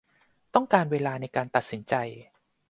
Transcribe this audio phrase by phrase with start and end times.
[0.53, 1.93] ต้องการเวลาในการตัดสินใจ